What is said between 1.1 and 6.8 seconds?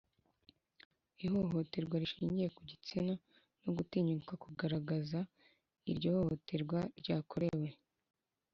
Ihohoterwa rishingiye ku gitsina no gutinyuka kugaragaza aho iryo hohoterwa